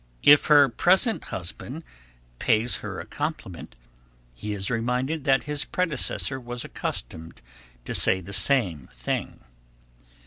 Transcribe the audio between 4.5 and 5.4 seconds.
is reminded